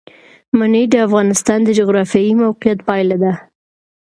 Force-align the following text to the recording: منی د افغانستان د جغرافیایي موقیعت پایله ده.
منی 0.57 0.83
د 0.89 0.93
افغانستان 1.07 1.59
د 1.63 1.69
جغرافیایي 1.79 2.33
موقیعت 2.43 2.79
پایله 2.87 3.17
ده. 3.23 3.33